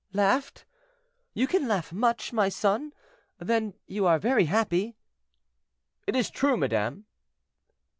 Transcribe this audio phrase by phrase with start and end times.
[0.13, 0.65] "Laughed!
[1.35, 2.91] you can laugh much, my son;
[3.37, 4.95] then you are very happy?"
[6.07, 7.05] "It is true, madame."